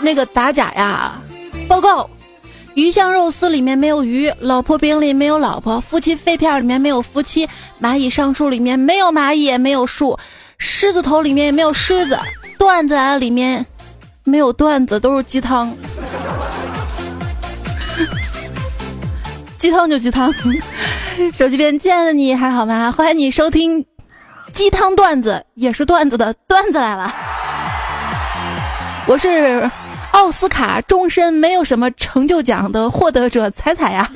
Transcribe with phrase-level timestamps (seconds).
[0.00, 1.20] 那个打假呀！
[1.68, 2.08] 报告，
[2.74, 7.48] 鱼香肉丝里面没有鱼，老婆饼里没有老婆，夫妻肺片里面没有夫妻，
[7.80, 10.18] 蚂蚁上树里面没有蚂蚁，也没有树，
[10.58, 12.18] 狮子头里面也没有狮子，
[12.58, 13.64] 段子啊里面
[14.24, 15.72] 没有段子，都是鸡汤。
[19.58, 20.32] 鸡汤就鸡汤。
[21.34, 22.90] 手机边亲爱的你还好吗？
[22.90, 23.84] 欢迎你收听
[24.54, 27.14] 鸡汤段子，也是段子的段子来了。
[29.06, 29.68] 我是
[30.12, 34.10] 奥斯卡终身没有什么成就奖的获得者彩彩呀。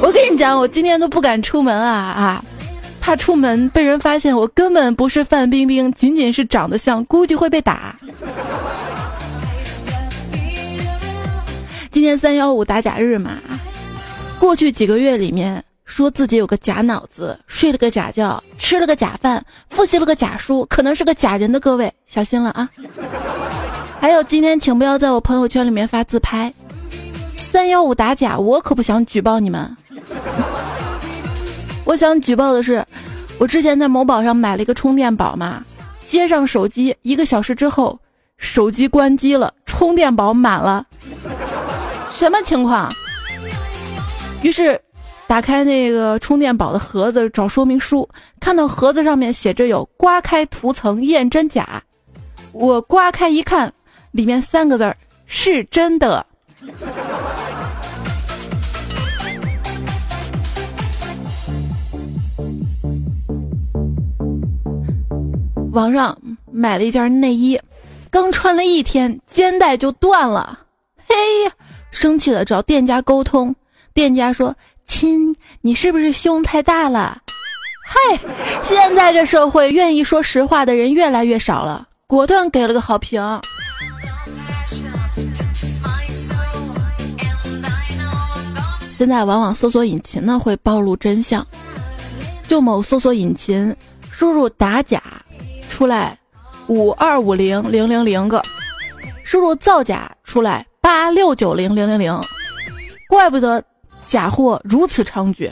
[0.00, 2.44] 我跟你讲，我今天都不敢出门啊啊，
[3.00, 7.94] 怕出门被人发现我根本不是范冰冰，仅仅是长得像，估计会被打。
[11.92, 13.38] 今天三幺五打假日嘛，
[14.40, 15.62] 过去几个月里面，
[15.92, 22.66] 说自己有个假脑子，睡了个假觉，吃了个假饭，复习了个假书，可能是个假人的各位，小心了啊！
[24.00, 26.50] 还有今天，请不要在我朋友圈里面发自拍。
[27.36, 29.76] 三幺五打假，我可不想举报你们。
[31.84, 32.82] 我想举报的是，
[33.38, 35.62] 我之前在某宝上买了一个充电宝嘛，
[36.06, 38.00] 接上手机一个小时之后，
[38.38, 40.86] 手机关机了，充电宝满了。
[42.10, 42.90] 什么情况？
[44.40, 44.80] 于是
[45.32, 48.06] 打开那个充电宝的盒子找说明书，
[48.38, 51.82] 看到盒子上面写着有刮开涂层验真假。
[52.52, 53.72] 我刮开一看，
[54.10, 54.94] 里面三个字儿
[55.24, 56.26] 是真的。
[65.72, 66.18] 网上
[66.50, 67.58] 买了一件内衣，
[68.10, 70.58] 刚穿了一天，肩带就断了。
[71.08, 71.14] 嘿！
[71.90, 73.56] 生气了，找店家沟通。
[73.94, 74.56] 店家说
[74.92, 77.22] ：“亲，你是不是胸太大了？”
[77.82, 78.20] 嗨，
[78.62, 81.88] 现在这社会，愿意说实话的人越来越少了。
[82.06, 83.22] 果断给了个好评。
[88.94, 91.44] 现在往往搜索引擎呢会暴露真相。
[92.46, 93.74] 就某搜索引擎
[94.10, 95.02] 输入打假，
[95.70, 96.18] 出来
[96.66, 98.42] 五二五零零零零个；
[99.24, 100.66] 输入造假，出来。
[100.82, 102.20] 八六九零零零零，
[103.08, 103.62] 怪不得
[104.12, 105.50] 假货如此猖獗。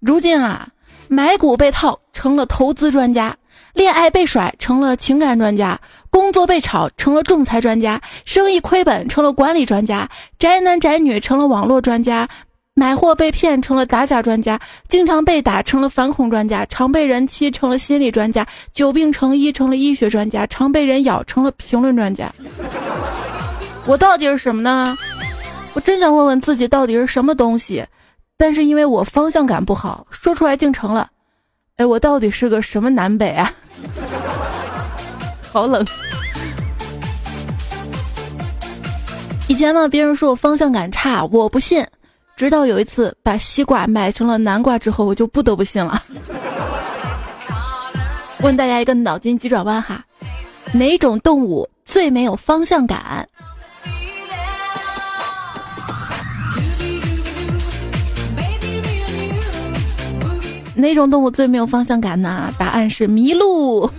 [0.00, 0.66] 如今啊，
[1.06, 3.36] 买股被套成了投资专家，
[3.72, 5.80] 恋爱被甩成了情感专家，
[6.10, 12.28] 工作被炒成了仲裁专家，生意亏本成了管理专家，宅男宅女成了网络专家。
[12.74, 14.58] 买货被骗成了打假专家，
[14.88, 22.32] 经常被打成了反恐专家，常被人欺成了心理专家，久病成医成了医学专家，常被人咬成了评论专家。
[23.90, 24.96] 我到底是什么呢？
[25.74, 27.84] 我真想问问自己到底是什么东西，
[28.36, 31.10] 但是因为我方向感不好，说出来竟成了，
[31.74, 33.52] 哎，我到底是个什么南北啊？
[35.50, 35.84] 好冷。
[39.48, 41.84] 以前呢，别人说我方向感差，我不信。
[42.36, 46.00] 直到有一次把西瓜买成了南瓜之后，我就不得不信了。
[48.40, 50.04] 问大家一个脑筋急转弯哈，
[50.72, 53.28] 哪种动物最没有方向感？
[60.80, 62.52] 哪种动物最没有方向感呢？
[62.58, 63.90] 答案是麋鹿。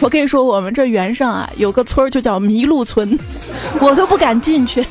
[0.00, 3.18] 我跟你说，我们这原上啊有个村儿就叫麋鹿村，
[3.80, 4.86] 我都不敢进去。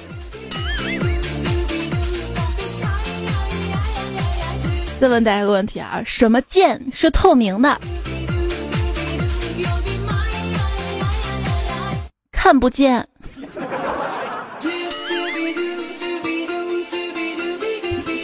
[4.99, 7.79] 再问大家一个问题啊，什么剑是透明的？
[12.31, 13.07] 看不见。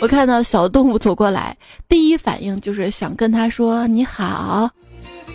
[0.02, 1.56] 我看到小动物走过来，
[1.88, 4.68] 第一反应就是想跟他说你好。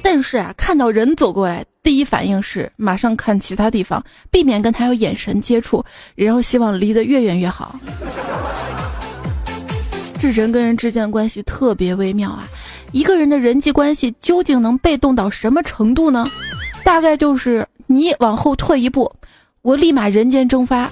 [0.03, 5.85] 但是啊，看到人走过来，第一反应是马上看其他地方，避免跟他有眼神接触，
[6.17, 7.79] 然后希望离得越远越好。
[10.19, 12.49] 这人跟人之间的关系特别微妙啊！
[12.91, 16.27] 一个人的人际关系究竟能被动到什么程度呢？
[16.85, 19.13] 大概就是你往后退一步，
[19.63, 20.91] 我立马人间蒸发。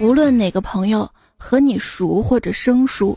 [0.00, 1.08] 无论哪个朋友。
[1.38, 3.16] 和你熟或者生疏，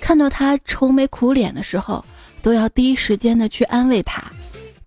[0.00, 2.04] 看到他愁眉苦脸的时候，
[2.42, 4.22] 都要第一时间的去安慰他，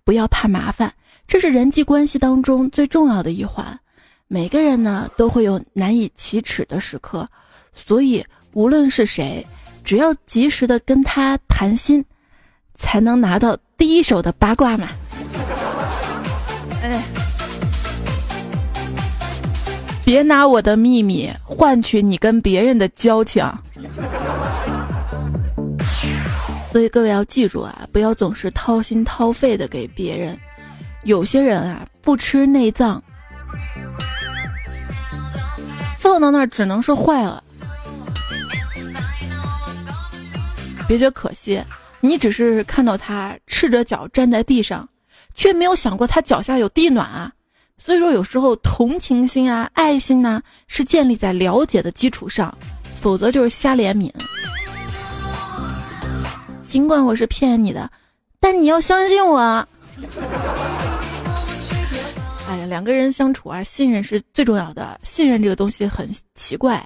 [0.04, 0.94] 不要怕麻烦，
[1.28, 3.80] 这是人际关系当中最重要的一环。
[4.28, 7.28] 每个人呢都会有难以启齿的时刻，
[7.74, 9.44] 所以无论是谁，
[9.84, 12.04] 只要及时的跟他谈心，
[12.76, 14.90] 才能拿到第一手的八卦嘛。
[16.84, 17.23] 哎。
[20.06, 23.44] 别拿我的秘密换取你跟别人的交情。
[26.72, 30.38] 所以各位要记住啊，不要总是掏心掏肺的给别人。
[31.04, 33.02] 有些人啊，不吃内脏，
[35.98, 37.44] 放到那儿只能是坏了。
[40.88, 41.62] 别觉得可惜，
[42.02, 44.88] 你只是看到他赤着脚站在地上，
[45.34, 47.32] 却没有想过他脚下有地暖啊。
[47.84, 52.58] 所以说，有时候同情心啊、爱心呢，是建立在了解的基础上，
[53.02, 54.10] 否则就是瞎怜悯。
[56.64, 57.92] 尽管我是骗你的，
[58.40, 59.38] 但你要相信我。
[62.48, 64.98] 哎呀，两个人相处啊，信任是最重要的。
[65.04, 66.82] 信任这个东西很奇怪，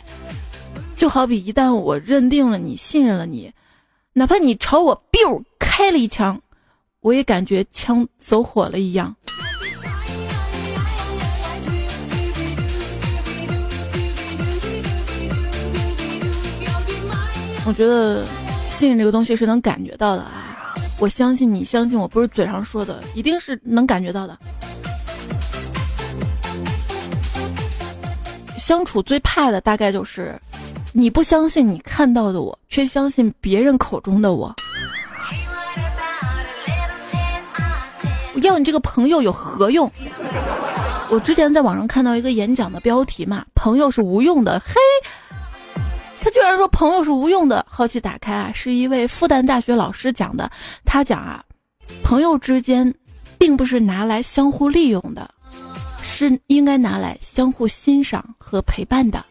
[0.96, 3.54] 就好比一旦我认定了你、信任了你，
[4.14, 6.42] 哪怕你朝我 biu 开了一枪，
[7.02, 9.16] 我也感觉枪走火了一样。
[17.68, 18.26] 我觉得
[18.62, 20.56] 信任这个东西是能感觉到的啊！
[21.02, 24.38] 我相信你，相信我，不是嘴上说的，一定是能感觉到的。
[28.58, 30.40] 相处最怕的大概就是，
[30.94, 34.56] 你不相信你看到的我，却相信别人口中的我。
[38.44, 39.92] 要你这个朋友有何用？
[41.10, 44.58] 我之前在网上看到一个演讲的标题嘛，朋友是无用的。
[44.66, 44.76] 嘿。
[46.28, 50.52] 他居然说朋友是无用的，好奇打开啊，是一位复旦大学老师讲的。
[50.84, 51.42] 他讲啊，
[52.04, 52.94] 朋友之间，
[53.38, 55.30] 并不是拿来相互利用的，
[56.02, 59.24] 是应该拿来相互欣赏和陪伴的。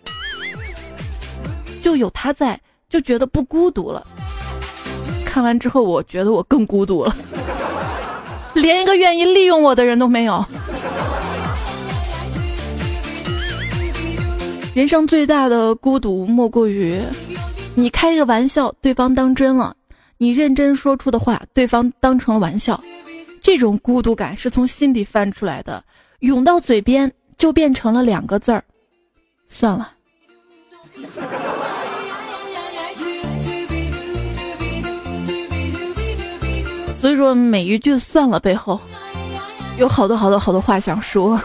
[1.82, 2.58] 就有他在，
[2.88, 4.06] 就觉得不孤独了。
[5.26, 7.14] 看完之后，我觉得我更孤独了，
[8.54, 10.42] 连一个愿意利用我的人都没有。
[14.76, 17.00] 人生最大的孤独，莫过于
[17.74, 19.72] 你开个玩笑，对方当真了；
[20.18, 22.78] 你认真说出的话，对方当成了玩笑。
[23.40, 25.82] 这种孤独感是从心底翻出来的，
[26.18, 28.62] 涌到嘴边就变成了两个字儿：
[29.48, 29.92] 算了。
[37.00, 38.78] 所以说，每一句“算了”背后，
[39.78, 41.40] 有好多好多好多话想说。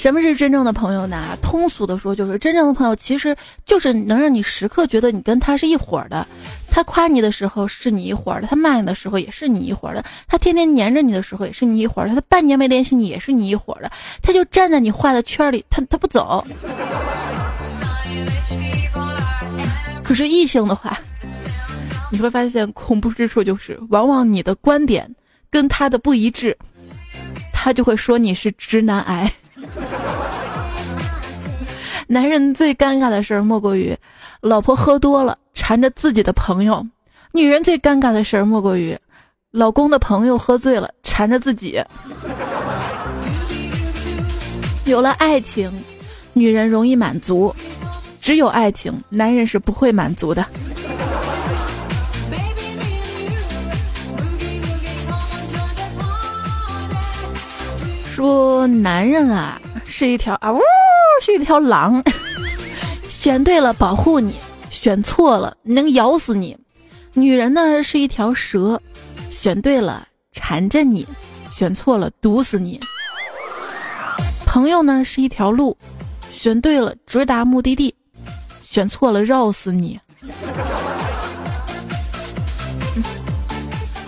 [0.00, 1.36] 什么是真正的朋友呢？
[1.42, 3.36] 通俗的说，就是真正的朋友，其实
[3.66, 6.26] 就是能让你时刻觉得你跟他是一伙的。
[6.70, 10.02] 他夸你的时候是你一伙的，他骂你的时候也是你一伙的。
[10.26, 13.92] 他天天黏着你的时候也是你一伙的，他半年没联系你也是你一伙的。
[14.22, 16.42] 他就站在你画的圈里，他他不走。
[20.02, 20.98] 可是异性的话，
[22.10, 25.14] 你会发现恐怖之处就是，往往你的观点
[25.50, 26.56] 跟他的不一致，
[27.52, 29.30] 他就会说你是直男癌。
[32.06, 33.96] 男人最尴尬的事儿莫过于，
[34.40, 36.82] 老婆喝多了缠着自己的朋友；
[37.32, 38.98] 女人最尴尬的事儿莫过于，
[39.52, 41.82] 老公的朋友喝醉了缠着自己。
[44.86, 45.70] 有了爱情，
[46.32, 47.54] 女人容易满足；
[48.20, 50.44] 只有爱情，男人是不会满足的。
[58.20, 60.60] 说男人啊是一条啊呜
[61.22, 62.04] 是一条狼，
[63.08, 64.34] 选对了保护你，
[64.70, 66.54] 选错了能咬死你；
[67.14, 68.78] 女人呢是一条蛇，
[69.30, 71.08] 选对了缠着你，
[71.50, 72.78] 选错了毒死你；
[74.44, 75.74] 朋友呢是一条路，
[76.30, 77.94] 选对了直达目的地，
[78.60, 79.98] 选错了绕死你。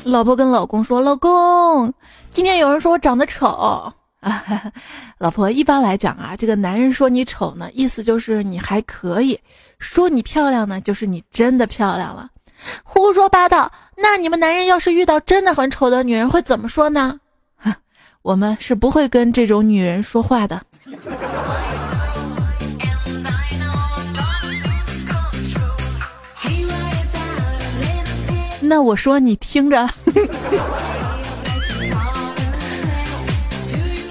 [0.04, 1.90] 老婆跟老公说：“老公，
[2.31, 3.90] 今天有人说我长得丑。”
[5.19, 9.37] 老婆，一般来讲啊，这个男人说你丑呢，意思就是你还可以；
[9.79, 12.29] 说你漂亮呢，就是你真的漂亮了。
[12.85, 13.71] 胡说八道！
[13.97, 17.19] 那你们男人要是遇到真的很丑的女人，会怎么说呢？
[18.23, 20.62] 我们是不会跟这种女人说话的。
[28.61, 29.88] 那我说你听着。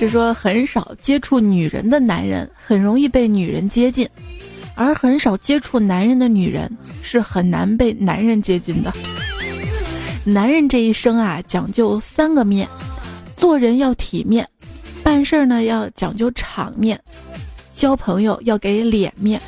[0.08, 4.10] 是说很少接触女人的男人很容易被女人接近，
[4.76, 6.70] 而很少接触男人的女人
[7.04, 8.92] 是很难被男人接近的。
[10.24, 12.68] 男人这一生啊，讲究三个面：
[13.38, 14.48] 做人要体面，
[15.04, 17.00] 办事呢要讲究场面，
[17.74, 19.40] 交朋友要给脸面。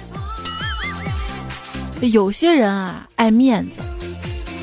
[2.01, 3.81] 有些人啊爱面子，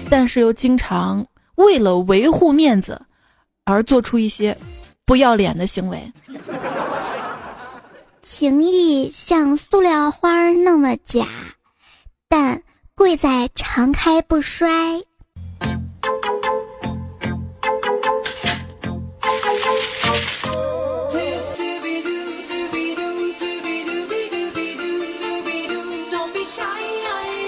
[0.09, 3.01] 但是又经常为了维护面子
[3.65, 4.57] 而做出一些。
[5.11, 6.13] 不要脸的行为，
[8.23, 11.27] 情谊像塑料花那么假，
[12.29, 12.63] 但
[12.95, 15.03] 贵在常开不衰。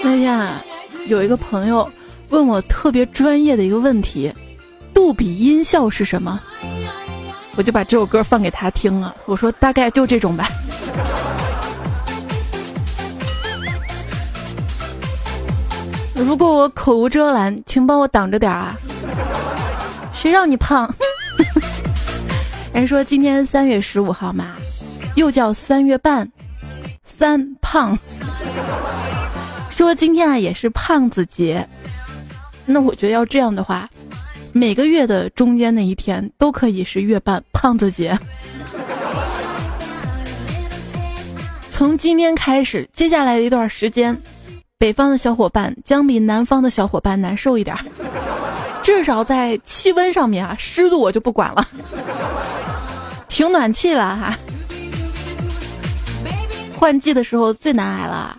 [0.03, 0.61] 那天啊，
[1.07, 1.89] 有一个朋友
[2.27, 4.33] 问我特别专业的一个问题：
[4.93, 6.41] 杜比音效是什么？
[7.55, 9.15] 我就把这首歌放给他听了。
[9.25, 10.47] 我说大概就这种吧。
[16.15, 18.75] 如果我口无遮拦，请帮我挡着点啊！
[20.13, 20.91] 谁让你胖？
[22.73, 24.53] 人说今天三月十五号嘛，
[25.15, 26.27] 又叫三月半，
[27.03, 27.97] 三胖。
[29.69, 31.67] 说今天啊也是胖子节，
[32.65, 33.89] 那我觉得要这样的话，
[34.55, 38.17] 每个月的中间那一天都可以是月半胖子节。
[41.69, 44.15] 从今天开始，接下来的一段时间，
[44.77, 47.75] 北方的小伙伴将比南方的小伙伴难受一点，
[48.83, 51.67] 至少在气温上面啊，湿度我就不管了，
[53.27, 54.37] 停暖气了哈。
[56.75, 58.37] 换季的时候最难挨了。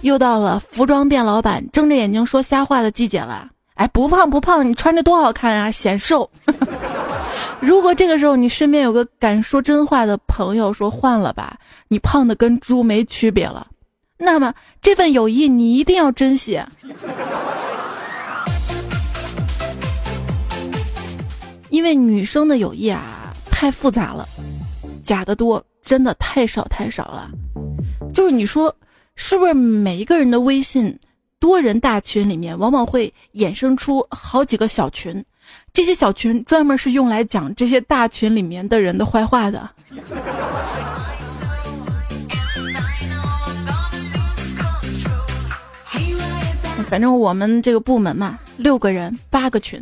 [0.00, 3.48] 又到了服装店老板睁着眼睛说瞎话的季节了。
[3.78, 6.28] 哎，不胖不胖，你穿着多好看啊，显瘦。
[7.60, 11.56] 如果这个时候你身边有个敢说真话的朋友说换了吧，
[11.86, 13.68] 你胖的跟猪没区别了，
[14.18, 16.60] 那么这份友谊你一定要珍惜。
[21.70, 24.26] 因为女生的友谊啊太复杂了，
[25.04, 27.30] 假的多，真的太少太少了。
[28.12, 28.74] 就是你说。
[29.20, 30.96] 是不是每一个人的微信
[31.40, 35.24] 多人大群里面，往往会衍生出好几个小群？
[35.72, 39.70] 这些小群专门是用来讲这些大群里面的人的坏话的。
[46.88, 49.80] 反正我们这个部门嘛，六个人八个群。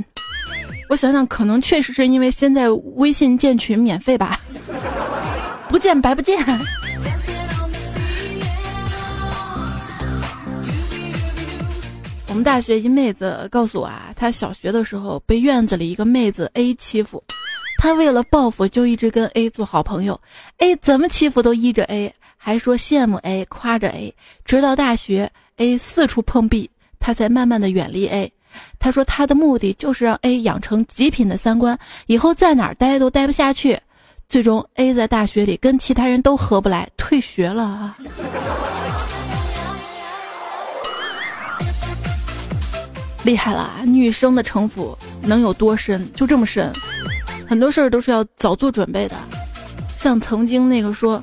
[0.88, 4.40] 我想想，可能确实是因为现在微信建群免费吧，
[5.68, 6.38] 不见白不见。
[12.36, 17.24] 我们大学一妹子告诉我啊，她小学的时候被院子里一个妹子 A 欺负，
[17.78, 20.20] 她为了报复就一直跟 A 做好朋友
[20.58, 24.14] ，A 怎么欺负都依着 A，还说羡慕 A，夸着 A，
[24.44, 26.68] 直到大学 A 四处碰壁，
[27.00, 28.30] 她才慢慢的远离 A。
[28.78, 33.80] 她说她的目的就是让 A 养成极品的三观，以后在哪儿待都待不下去。
[34.28, 37.96] 最终 A 在大学里跟其他人都合不来，退学了啊。
[43.26, 46.08] 厉害了，女生的城府能有多深？
[46.14, 46.72] 就这么深，
[47.44, 49.16] 很多事儿都是要早做准备的。
[49.98, 51.22] 像曾经那个说，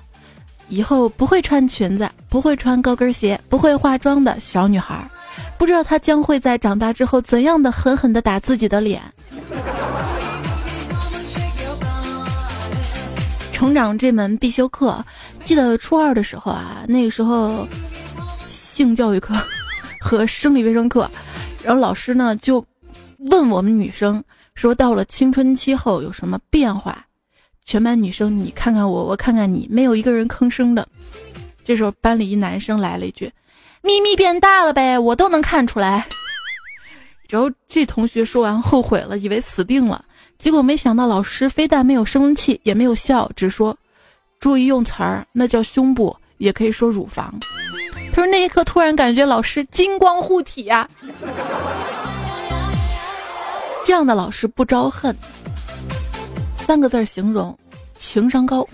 [0.68, 5.10] 以后不会穿裙子、不会穿高跟鞋、不会化妆的小女孩，
[5.58, 9.02] 不知道她将会在长大之后怎样的狠狠的打自己的脸。
[13.54, 15.02] 成长这门必修课，
[15.46, 17.66] 记得初二的时候啊，那个时候
[18.50, 19.34] 性教育课
[20.02, 21.10] 和生理卫生课。
[21.63, 22.65] 然后老师呢就
[23.17, 27.05] 问我们女生说：“到了青春期后有什么变化？”
[27.65, 30.86] 全班女生你看看我，我看看你，没有一个人吭声的。
[31.63, 33.32] 这时候班里一男生来了一句
[33.82, 36.05] ：“咪咪变大了呗，我都能看出来。”
[37.29, 40.03] 然后这同学说完后悔了，以为死定了。
[40.38, 43.75] 结果没想到老师非但没有生气，也没有笑，只说
[44.41, 47.34] ：“注意用词儿，那叫胸部，也可以说乳房。”
[48.15, 50.88] 他说：“那一刻突然感觉老师金光护体呀，
[53.84, 55.15] 这样的老师不招恨。
[56.55, 57.58] 三个字形容，
[57.98, 58.65] 情商高。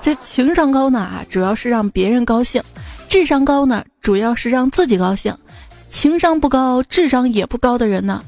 [0.00, 2.62] 这情商高呢啊，主要是让别人高兴；
[3.06, 5.36] 智商高呢，主要是让自己高兴。
[5.90, 8.24] 情商不高，智商也不高的人呢，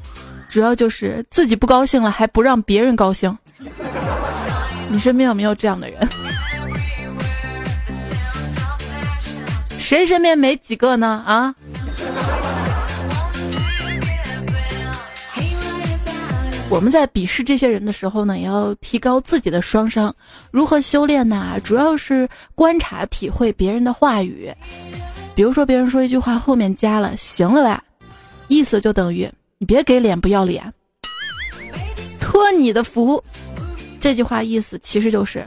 [0.51, 3.35] 主要就是自己不高兴了，还不让别人高兴。
[4.91, 6.07] 你身边有没有这样的人？”
[9.89, 11.25] 谁身边没几个呢？
[11.27, 11.55] 啊！
[16.69, 20.15] 我们在鄙视这些人的时候呢，也要提高自己的双商。
[20.51, 21.59] 如何修炼呢？
[21.65, 24.53] 主要是观察、体会别人的话语。
[25.35, 27.83] 比如说，别人说一句话，后面加了“行了吧”，
[28.49, 29.27] 意思就等于
[29.57, 30.71] 你别给脸不要脸，
[32.21, 33.25] 托你的福。
[34.03, 35.43] 这句话意思其实就是。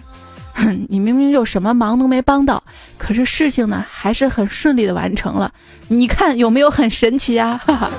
[0.90, 2.64] 你明明就什么忙都没帮到，
[2.98, 5.52] 可是事情呢还是很顺利的完成了。
[5.88, 7.60] 你看有没有很神奇啊？
[7.66, 7.90] 哈 哈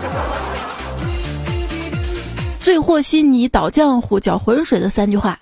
[2.61, 5.39] 最和稀泥、倒浆糊、搅浑水的三句话，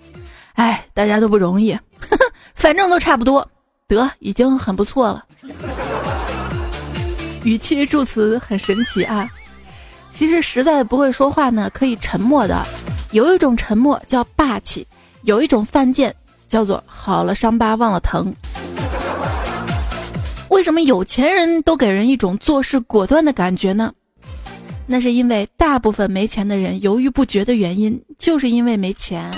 [0.54, 1.78] 哎，大家都不容易。
[2.54, 3.46] 反正都差不多，
[3.86, 5.24] 得已经很不错了。
[7.44, 9.28] 语气助词很神奇啊。
[10.10, 12.66] 其实实在不会说话呢，可以沉默的。
[13.12, 14.86] 有一种沉默叫霸气，
[15.22, 16.14] 有一种犯贱
[16.50, 18.34] 叫做好了伤疤忘了疼。
[20.50, 23.90] 为什么有钱人都给人一种做事果断的感觉呢？
[24.86, 29.30] 那是因为大部分没钱的人犹豫不决的原因，就是因为没钱。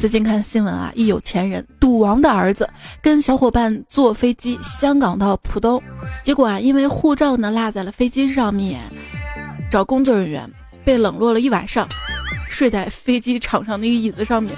[0.00, 2.70] 最近看新闻啊，一有钱人赌王的儿子
[3.02, 5.82] 跟小伙伴坐飞机香港到浦东，
[6.24, 8.80] 结果啊，因为护照呢落在了飞机上面，
[9.68, 10.48] 找工作人员
[10.84, 11.84] 被冷落了一晚上，
[12.58, 14.52] 睡在飞机场上那个椅子上面。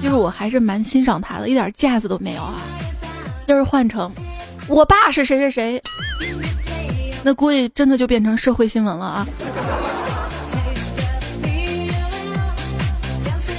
[0.00, 2.54] 就是我还是蛮欣赏他的，一点架子都没有啊。
[3.46, 4.08] 要是换成
[4.68, 5.82] 我爸是谁谁谁，
[7.24, 9.26] 那估计真的就变成社会新闻了啊。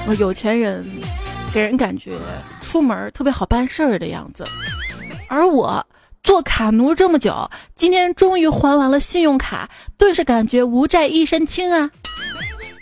[0.08, 0.86] 我有钱人
[1.53, 2.17] 给人感觉
[2.62, 4.46] 出门特别好办事儿的样子，
[5.27, 5.86] 而我
[6.23, 11.89] 做卡奴这么久，今天终于还完了信用卡，顿时感觉无债一身轻啊！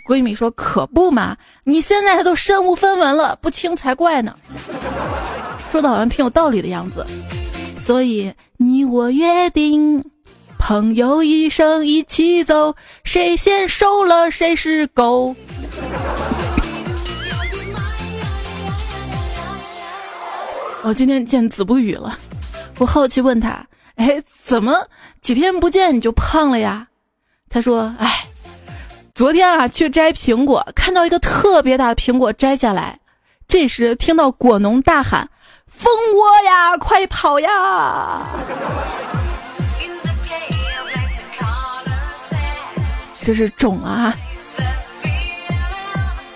[0.06, 4.34] 闺蜜说：“可不嘛，你现在都身无分文了，不轻才怪呢。”
[5.70, 7.06] 说的好像挺有道理的样子，
[7.78, 10.02] 所以你我约定，
[10.58, 15.36] 朋友一生一起走，谁先收了谁是狗。
[20.82, 22.18] 我今天见子不语了，
[22.78, 23.66] 我好奇问他
[23.96, 24.86] ：“哎，怎么
[25.20, 26.86] 几天不见你就胖了呀？”
[27.50, 28.24] 他说：“哎，
[29.14, 33.00] 昨天啊去摘苹果，看到一个特别大的苹果摘下来，
[33.48, 35.28] 这时听到果农大喊
[35.66, 38.26] ：‘蜂窝呀，快跑呀！’
[43.24, 44.14] 这是肿啊！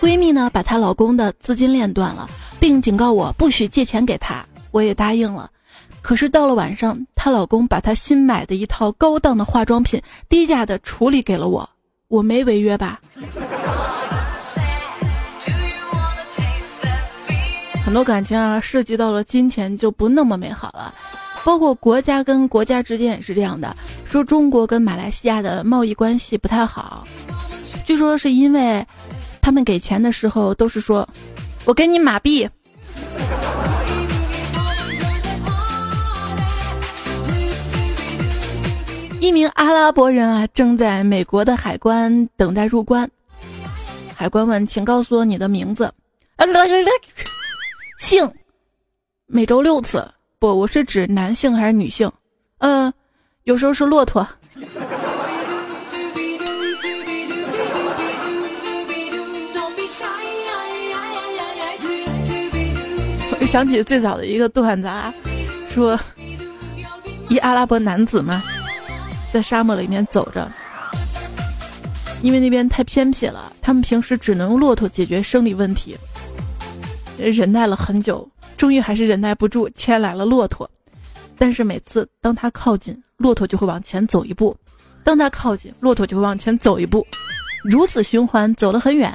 [0.00, 2.28] 闺蜜呢，把她老公的资金链断了。”
[2.58, 5.50] 并警告我不许借钱给她，我也答应了。
[6.02, 11.68] 可是到了晚上，她老公把她新买的一套高档的化妆品低价的处理给了我，
[12.08, 13.00] 我没违约吧？
[17.84, 20.92] 很多感情啊，涉及到了金钱就不那么美好了，
[21.44, 23.74] 包括国家跟国家之间也是这样的。
[24.04, 27.06] 说中国跟马来西亚的贸易关系不太好，
[27.84, 28.84] 据说是因为
[29.40, 31.08] 他们给钱的时候都是说。
[31.64, 32.48] 我给你马币。
[39.22, 43.08] 一名阿拉伯人啊，正在美国的海关等待入关。
[44.16, 45.84] 海关问：“请告诉我你的名字。”
[46.34, 46.44] 啊，
[48.00, 48.28] 姓。
[49.28, 50.04] 每周六次。
[50.40, 52.10] 不，我是指男性还是女性？
[52.58, 52.92] 嗯，
[53.44, 54.26] 有时候是骆驼。
[63.40, 65.14] 我想起最早的一个段子啊，
[65.68, 65.96] 说
[67.28, 68.42] 一阿拉伯男子嘛，
[69.32, 70.46] 在沙漠里面走着，
[72.22, 75.96] 因为那边太偏僻了，他们平时只能用骆驼解决生理问题。
[77.16, 80.70] 忍耐了很久，终于还是忍耐不住，牵来了骆驼。
[81.38, 84.54] 但是每次当他靠近，骆驼就会往前走一步；
[85.02, 87.06] 当他靠近，骆驼就会往前走一步，
[87.64, 89.10] 如此循环，走了很远。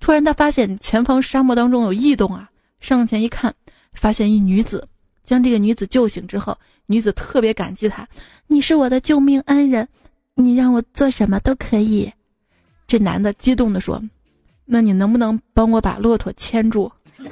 [0.00, 3.54] 突然他发现前方沙漠当中有异动啊，上前一看。
[3.92, 4.86] 发现一女子，
[5.30, 8.04] 将这个女子救醒之后，女子特别感激他
[8.48, 9.86] ：“你是我的救命恩人，
[10.34, 12.12] 你让我做什么都可以。”
[12.88, 14.02] 这男的激动地说
[14.66, 16.90] ：“那你能不能帮我把骆驼牵住？”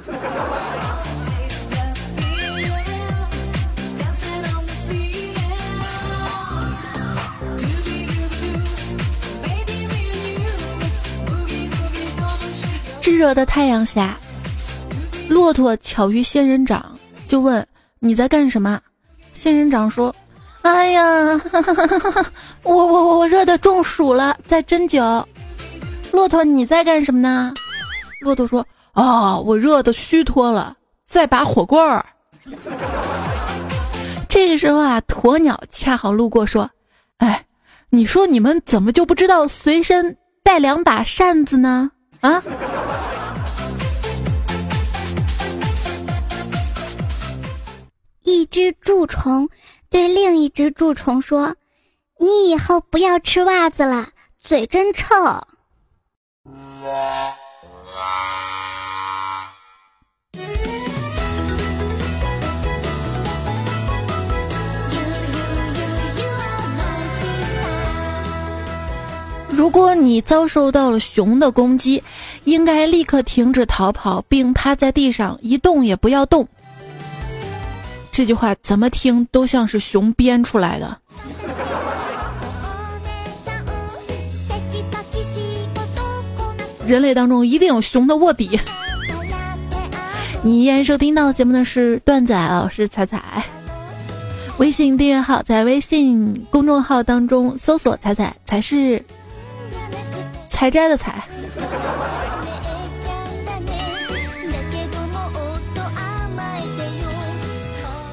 [13.01, 14.17] 炙热的太阳下。
[15.27, 17.67] 骆驼巧遇仙人掌，就问
[17.99, 18.79] 你在干什么？
[19.33, 20.13] 仙人掌说
[20.63, 21.01] ：“哎呀，
[22.63, 25.23] 我我我我热的中暑了，在针灸。”
[26.11, 27.53] 骆驼你在干什么呢？
[28.21, 30.75] 骆驼说：“啊，我热的虚脱了，
[31.07, 32.05] 在拔火棍儿。”
[34.27, 36.69] 这个时候啊，鸵鸟恰好路过，说
[37.19, 37.45] ：“哎，
[37.89, 41.91] 你说你们怎么就不知道随身带两把扇子呢？
[42.21, 42.41] 啊？”
[48.29, 49.49] 一只蛀虫
[49.89, 51.55] 对另一只蛀虫说
[52.21, 55.07] ：“你以后不要吃袜子了，嘴真臭。”
[69.49, 72.01] 如果你遭受到了熊的攻击，
[72.45, 76.47] 应该立刻停止逃跑，并趴在地上一动也不要动。
[78.19, 80.97] 这句话怎么听都像是熊编出来的。
[86.85, 88.59] 人类当中一定有熊的卧底。
[90.43, 93.41] 你依然收听到节目的是段仔老师彩彩，
[94.57, 99.01] 微信订阅号在微信公众号当中搜索“彩彩”，才是
[100.49, 101.23] 采摘的采。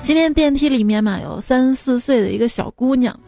[0.07, 3.19] 今天电梯里面嘛，有三四岁的一个小姑娘，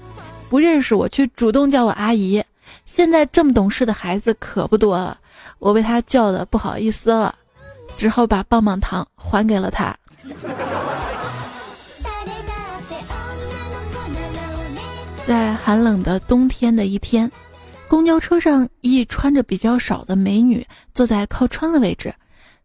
[0.48, 2.44] 不认识我，却主动叫我阿姨。
[2.86, 5.18] 现在这么懂事的孩子可不多了。
[5.58, 7.34] 我被她叫的不好意思了，
[7.96, 9.92] 只好把棒棒糖还给了他。
[15.26, 17.28] 在寒冷的冬天的一天，
[17.88, 20.64] 公交车上一穿着比较少的美女
[20.94, 22.14] 坐在靠窗的位置，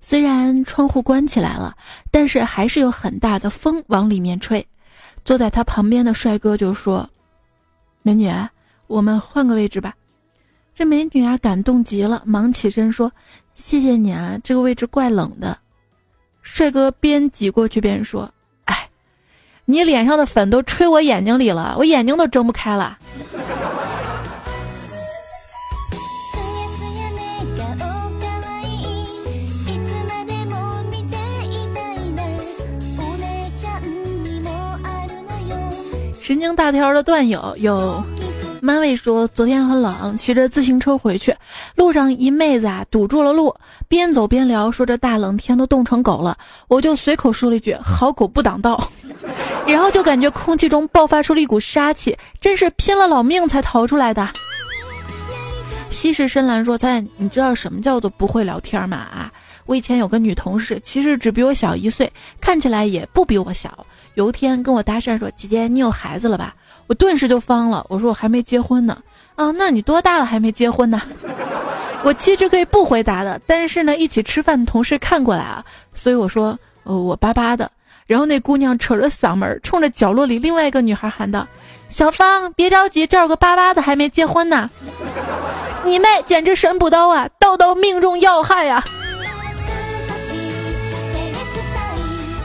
[0.05, 1.77] 虽然窗户关起来了，
[2.11, 4.67] 但是还是有很大的风往里面吹。
[5.23, 7.09] 坐在他旁边的帅哥就说
[8.03, 8.29] ：“美女，
[8.87, 9.95] 我们换个位置吧。”
[10.75, 13.09] 这美女啊，感动极了，忙起身说
[13.55, 15.57] ：“谢谢你啊，这个位置怪冷的。”
[16.43, 18.29] 帅哥边挤过去边说
[18.65, 18.89] ：“哎，
[19.63, 22.99] 你脸上的粉都吹我眼睛里了，我眼睛都睁不开了。”
[36.23, 38.01] 神经大条的段友有。
[38.62, 41.36] 妈咪说：“昨天很冷，骑着自行车回去，
[41.75, 43.53] 路上一妹子啊堵住了路，
[43.89, 46.38] 边走边聊，说这大冷天都冻成狗了。
[46.69, 48.89] 我就随口说了一句‘好狗不挡道’，
[49.67, 54.25] 然后就感觉空气中爆发出了一股杀气，真是拼了老命才逃出来的。”
[55.91, 58.95] 西式深蓝说：“咱你知道什么叫做不会聊天吗？
[58.95, 59.29] 啊，
[59.65, 62.09] 我以前有个女同事，其实只比我小一岁，
[62.39, 63.86] 看起来也不比我小。
[64.15, 66.54] 有一天跟我搭讪说：‘姐姐，你有孩子了吧？’”
[66.88, 68.97] 我顿时就慌了，我说我还没结婚呢。
[69.36, 71.02] 啊，那你多大了还没结婚呢？
[72.04, 75.63] 我其实可以不回答的，但是呢，一起吃饭的同事看过来啊，
[75.95, 77.71] 所以我说，呃，我巴巴的。
[78.06, 81.47] 然后那姑娘扯着嗓门，冲着角落里另外一个女孩喊道
[81.89, 84.69] ：“小芳，别着急，这儿有个巴巴的还没结婚呢。”
[85.86, 87.30] 你妹，简直神补刀啊！
[87.39, 88.84] 刀刀命中要害呀！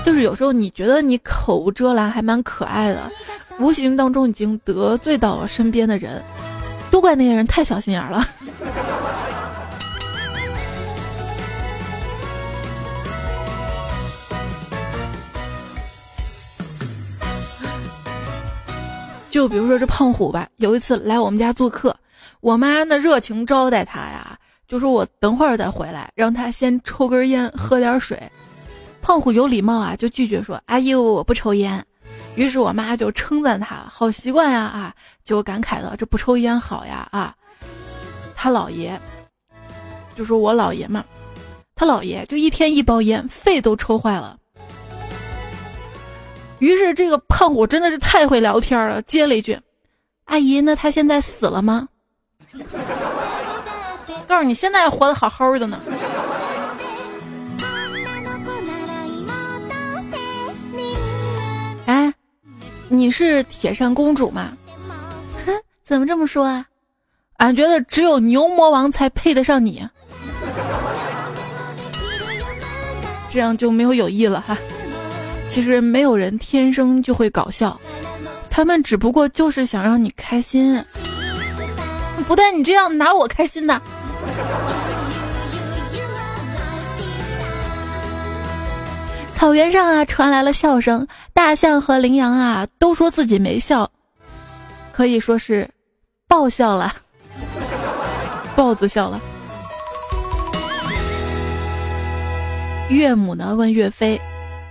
[0.09, 3.13] 就是有时候你觉得你口无遮拦还蛮可爱的。
[3.59, 6.23] 无形当中已经得罪到了身边的人，
[6.91, 8.25] 都怪那些人太小心眼了。
[19.31, 21.95] 就比如说这胖虎吧，有一次来我们家做客，
[22.41, 28.19] 我妈呢热情招待他呀，就说我等会儿再回来，让他先抽根烟，喝点水。
[29.01, 31.85] 胖虎有礼貌啊，就拒绝说：“阿姨，我不抽烟。”
[32.37, 37.35] 于是我妈就称赞他好习惯呀啊，就感慨道：“这不抽烟好呀啊。”
[38.37, 39.01] 他姥爷
[40.15, 41.05] 就说：“我姥爷嘛，
[41.75, 44.37] 他姥爷就一天一包烟，肺都抽坏了。”
[46.61, 49.59] 于是这个胖虎真的是太会聊天了，接了一句
[50.27, 51.89] ：“阿姨，那他现在死了吗？”
[54.29, 55.81] 告诉你，现在活得好好的呢。
[62.89, 64.53] 你是铁扇公主吗？
[65.47, 65.53] 哼，
[65.85, 66.65] 怎么这么说啊？
[67.37, 69.87] 俺觉得只有牛魔王才配得上你，
[73.31, 74.59] 这样就没有友谊了哈。
[75.49, 77.79] 其实没有人天生就会搞笑，
[78.51, 80.83] 他们只不过就是想让你开心。
[82.27, 83.81] 不带你这样拿我开心的。
[89.39, 91.07] 草原上啊，传来了笑声。
[91.33, 93.89] 大象和羚羊啊，都说自己没笑，
[94.91, 95.71] 可以说是
[96.27, 96.93] 爆笑了，
[98.57, 99.21] 豹子笑了。
[102.91, 104.21] 岳母呢问岳飞：“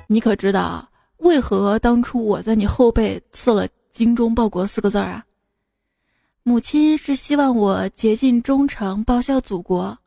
[0.08, 0.86] 你可知道
[1.20, 5.24] 为何当初我在你后背刺了‘精忠报国’四个字儿啊？”
[6.44, 9.98] 母亲是希望我竭尽忠诚，报效祖国。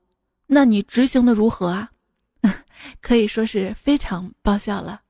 [0.47, 1.89] 那你执行的如何啊？
[3.01, 5.01] 可以说是非常爆笑了。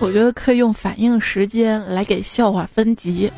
[0.00, 3.30] 我觉得可以用反应时间来给笑话分级，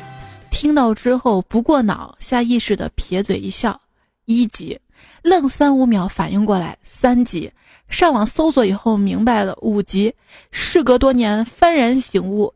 [0.51, 3.81] 听到之后不过脑，下意识的撇嘴一笑，
[4.25, 4.77] 一级；
[5.23, 7.49] 愣三五秒反应过来，三级；
[7.89, 10.13] 上网搜索以后明白了，五级；
[10.51, 12.53] 事隔多年幡然醒悟，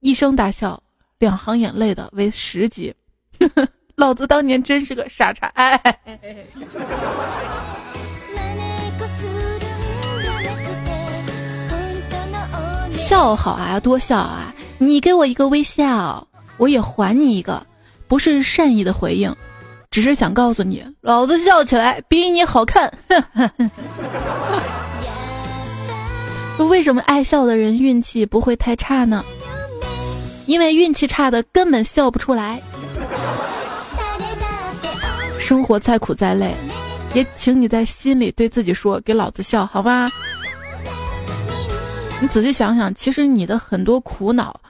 [0.00, 0.82] 一声大笑，
[1.20, 2.92] 两行眼泪的为十级。
[4.00, 5.46] 老子当年真是个傻叉！
[5.48, 5.78] 哎，
[12.96, 14.54] 笑好啊，多笑啊！
[14.78, 17.62] 你给我一个微笑，我也还你一个，
[18.08, 19.36] 不是善意的回应，
[19.90, 22.90] 只是想告诉你，老子笑起来比你好看。
[26.56, 29.22] 为什么爱笑的人运气不会太差呢？
[30.46, 32.58] 因为运气差的根本笑不出来。
[35.50, 36.54] 生活再苦再累，
[37.12, 40.08] 也请你在心里对自己说：“给老子笑，好吧？”
[42.22, 44.60] 你仔细想想，其实你的很多苦恼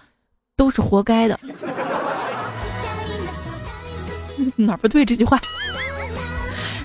[0.56, 1.38] 都是活该的。
[4.56, 5.38] 哪不对这句话？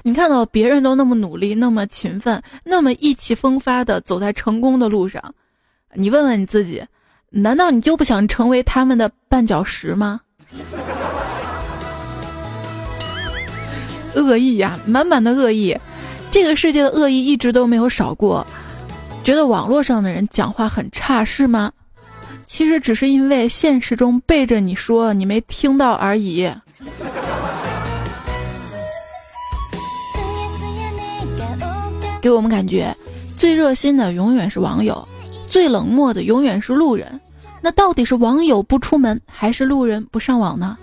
[0.03, 5.23] 你看到别人都那么努力、那么勤奋、那么意气风发的走在成功的路上，
[5.93, 6.83] 你问问你自己，
[7.29, 10.19] 难道你就不想成为他们的绊脚石吗？
[14.15, 15.77] 恶意呀，满满的恶意，
[16.31, 18.45] 这个世界的恶意一直都没有少过。
[19.23, 21.71] 觉得网络上的人讲话很差是吗？
[22.47, 26.47] 其实只是因为现实中背着你说你没听到而已。
[32.21, 32.95] 给我们感觉，
[33.37, 35.07] 最热心的永远是网友，
[35.49, 37.19] 最冷漠的永远是路人。
[37.61, 40.77] 那到底是网友不出门，还是路人不上网呢？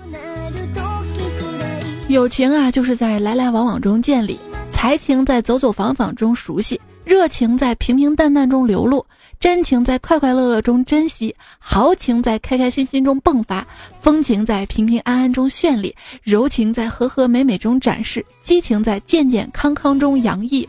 [2.13, 4.37] 友情啊，就是在来来往往中建立；
[4.71, 9.03] 才情在走走访访中熟悉；热情在平平淡淡中流露；
[9.41, 13.65] 真情在快快乐乐中珍惜；豪情在开开心心中迸发；
[14.03, 15.91] 风情在平平安安中绚丽；
[16.23, 20.69] 柔情在和和美美中展示；激情在健健康康中洋溢。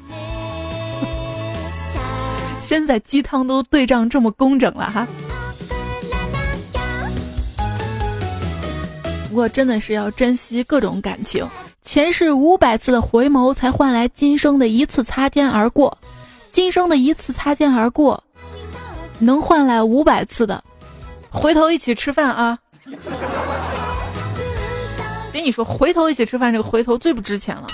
[2.64, 5.06] 现在鸡汤都对仗这么工整了哈。
[9.34, 11.44] 不过真的是要珍惜各种感情，
[11.82, 15.98] 前世五百次的回眸，才换来今生的一次擦肩而过。
[16.52, 18.24] 今生的一次擦肩而过，
[19.18, 20.64] 能换来五百次的
[21.32, 22.56] 回头一起吃饭啊！
[25.32, 27.66] 别你说回头一起吃饭，这个回头最不值钱了，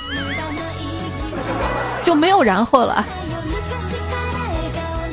[2.05, 3.05] 就没有然后了。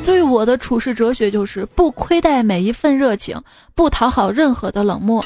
[0.05, 3.37] 对我的处世哲学就是不亏待每一份热情，
[3.75, 5.21] 不讨好任何的冷漠。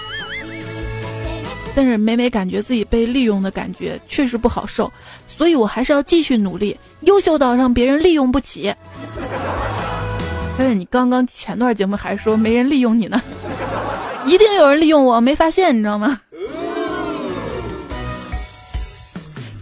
[1.76, 4.92] 但是每每感觉自己被利用的感觉确实不好受，
[5.28, 8.74] 所以我还是要继续努力，优秀到让别人利用不起。
[10.58, 13.22] 但是你刚刚前段节目还说没人利用你呢，
[14.28, 16.20] 一定有人利用我没发现，你知道吗？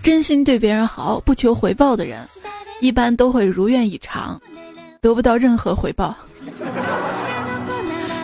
[0.01, 2.19] 真心对别人好，不求回报的人，
[2.81, 4.41] 一般都会如愿以偿，
[5.01, 6.15] 得不到任何回报。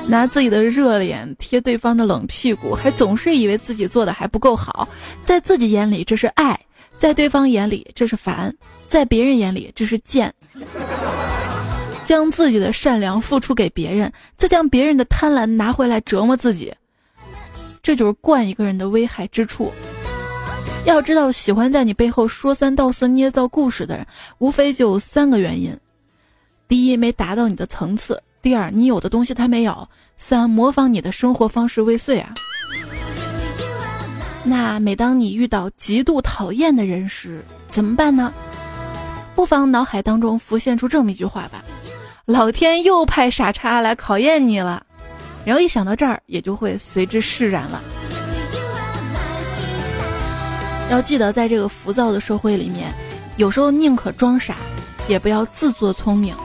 [0.08, 4.88] 拿自己的热脸贴对方的冷屁股，还总是以为自己做的还不够好，
[5.24, 6.60] 在自己眼里这是爱，
[6.98, 8.56] 在对方眼里这是烦，
[8.88, 10.34] 在别人眼里这是贱。
[12.06, 16.72] 将自己的善良付出给别人，再将别人的贪婪拿回来折磨自己，
[17.82, 19.72] 这就是惯一个人的危害之处。
[20.86, 24.06] 要知道，喜欢在你背后说三道四、捏造故事的人，
[24.38, 25.76] 无非就三个原因：
[26.68, 28.22] 第一，没达到你的层次。
[28.46, 29.74] 第二，你有的东西他没有；
[30.20, 32.32] 三，模仿你的生活方式未遂啊。
[34.44, 38.32] 那每当你遇到极度讨厌的人时，怎么办呢？
[39.34, 41.66] 不妨脑海当中浮现出这么一句话吧：
[42.26, 44.86] 老天又派傻叉来考验你了。
[45.44, 47.82] 然后一想到这儿，也就会随之释然了。
[50.92, 52.94] 要记得，在这个浮躁的社会里面，
[53.38, 54.56] 有时候宁可装傻，
[55.08, 56.36] 也不要自作聪明。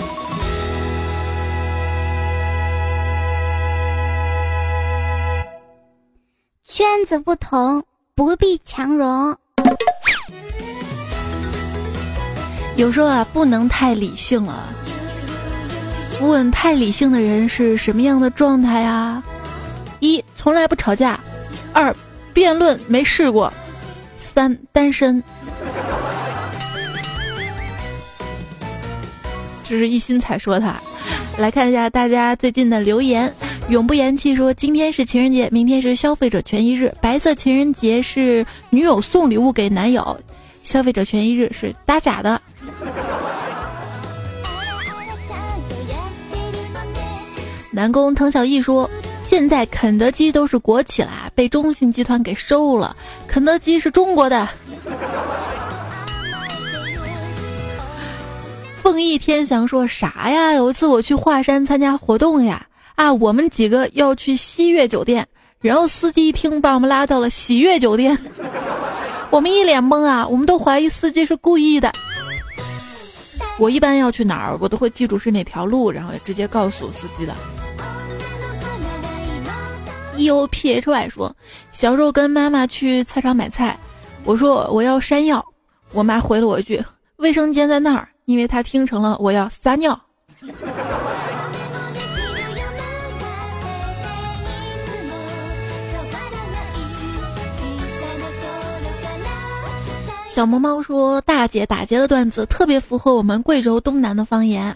[6.72, 7.82] 圈子不同，
[8.14, 9.36] 不必强融。
[12.76, 14.68] 有时候啊，不能太理性了。
[16.20, 19.20] 问太理性的人是什么样的状态呀？
[19.98, 21.18] 一从来不吵架，
[21.72, 21.92] 二
[22.32, 23.52] 辩论没试过，
[24.16, 25.20] 三单身。
[29.64, 30.76] 这是一心才说他。
[31.36, 33.32] 来看一下大家最近的留言。
[33.70, 36.92] 永不言弃说：“今天是情人节，明天是消费者权益日。
[37.00, 40.20] 白色情人节是女友送礼物给男友，
[40.64, 42.42] 消费者权益日是打假的。”
[47.70, 48.90] 南宫滕小艺说
[49.28, 52.96] ：“现在肯德基都是国企啦，被中信集团给收了。
[53.28, 54.48] 肯德基是中国的。”
[58.82, 60.54] 凤翼天翔说：“啥呀？
[60.54, 62.66] 有一次我去华山参加活动呀。”
[63.00, 65.26] 啊，我们几个要去西悦酒店，
[65.62, 68.14] 然后司机一听把我们拉到了喜悦酒店，
[69.32, 71.90] 我们一脸懵啊，我们都怀疑司机是故意的。
[73.58, 77.32] 我一般要去哪儿，我都会记住是哪条路，然后直接告诉司机的。
[80.18, 81.34] E O P H Y 说，
[81.72, 83.78] 小时候跟妈妈去菜场买菜，
[84.24, 85.42] 我说我要山药，
[85.92, 86.84] 我妈回了我一句
[87.16, 89.98] ：“卫生间在那儿。”因为她听成了我要撒尿。
[100.32, 104.74] 小萌猫说：“大姐打劫的段子特别符合我们贵州东南的方言。”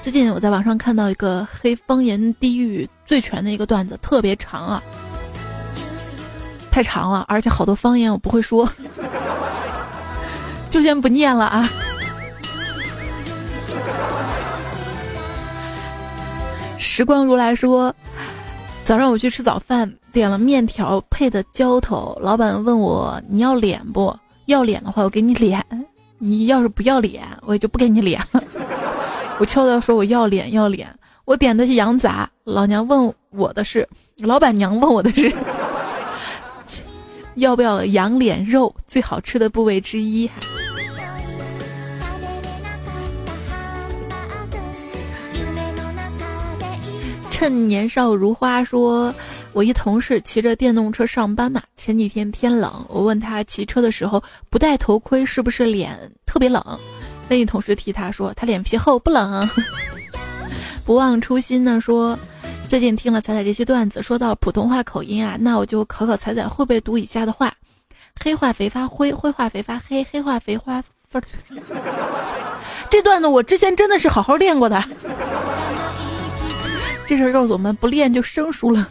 [0.00, 4.82] 最近我在网上看到一个黑方言地域最全的一个段子，特别长啊，
[6.70, 8.68] 太长了，而且好多方言我不会说，
[10.70, 11.68] 就先不念了啊。
[16.78, 17.92] 时光如来说
[18.84, 24.14] ：“早上我去吃早饭。”点了面条配的浇头，老板问我你要脸不？
[24.44, 25.64] 要脸的话我给你脸，
[26.18, 28.44] 你要是不要脸，我也就不给你脸了。
[29.40, 30.86] 我悄悄说我要脸要脸，
[31.24, 35.32] 我点的是羊杂，老娘问我的是，老板娘问我的是，
[37.36, 38.74] 要不要羊脸肉？
[38.86, 40.28] 最好吃的部位之一。
[47.42, 49.12] 趁年少如花说。
[49.52, 56.64] 我一同事骑着电动车上班嘛，前几天天冷，我问他骑车的时候不戴头盔是不是脸特别冷？
[57.28, 59.46] 那一同事替他说他脸皮厚不冷。
[60.86, 62.16] 不忘初心呢说，
[62.68, 67.52] 最近听了彩彩这些段子，说到普通话口音啊，那我就考考彩彩会不会读以下的话：
[68.22, 70.80] 黑化肥发灰，灰化肥发黑，黑化肥发。
[72.88, 74.82] 这段子我之前真的是好好练过的，
[77.12, 78.88] 这事儿告诉我们不练就生疏了。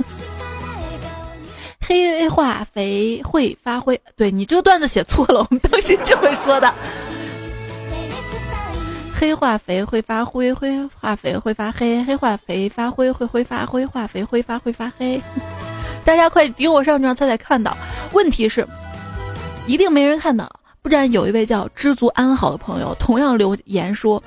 [1.79, 6.71] 黑化肥会发灰，对你这个段子写错了，我们当时这么说的。
[9.11, 15.19] 黑化肥会发灰，灰化肥会发黑，黑化肥发灰会挥发灰，化肥挥发会发黑。
[16.05, 17.75] 大家快顶我上去让彩彩看到。
[18.11, 18.67] 问题是，
[19.65, 20.47] 一定没人看到，
[20.83, 24.21] 不然有一位叫知足安好的朋友同样留言说，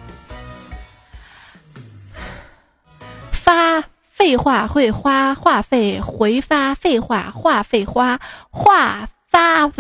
[4.24, 8.18] 废话会花话费回发废话话费花
[8.50, 9.68] 话发，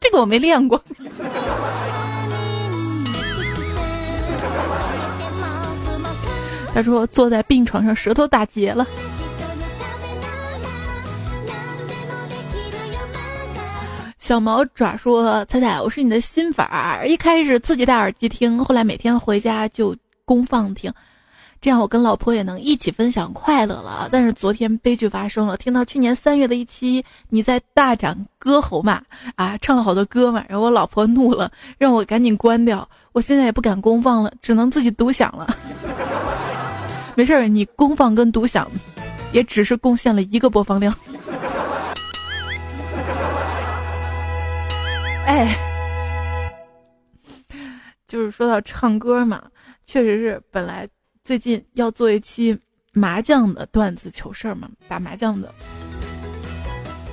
[0.00, 0.82] 这个我没练过。
[6.74, 8.84] 他说坐在病床上舌头打结了。
[14.18, 20.92] 小毛爪说：“彩彩，我是你的新粉儿，一开始自己戴耳机听，后来每天回家就公放听。”
[21.64, 24.06] 这样我跟老婆也能一起分享快乐了。
[24.12, 29.00] 但是昨天悲剧发生了，听到去年三月的一期你在大展歌喉嘛，
[29.36, 32.86] 啊，唱了好多歌嘛，然后我老婆怒了，让我赶紧关掉。
[33.12, 35.56] 我现在也不敢公放了，只能自己独享了。
[37.16, 38.70] 没事儿，你公放跟独享，
[39.32, 40.94] 也只是贡献了一个播放量。
[45.26, 45.56] 哎，
[48.06, 49.42] 就是说到唱歌嘛，
[49.86, 50.86] 确实是本来。
[51.24, 52.54] 最近要做一期
[52.92, 55.50] 麻将的段子糗事儿嘛，打麻将的。